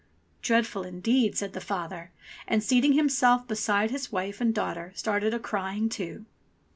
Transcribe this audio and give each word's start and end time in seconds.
"Dreadful 0.41 0.81
indeed!" 0.81 1.37
said 1.37 1.53
the 1.53 1.61
father, 1.61 2.09
and 2.47 2.63
seating 2.63 2.93
him 2.93 3.07
self 3.07 3.47
beside 3.47 3.91
his 3.91 4.11
wife 4.11 4.41
and 4.41 4.51
daughter 4.51 4.91
started 4.95 5.31
a 5.31 5.37
crying 5.37 5.89
too. 5.89 6.25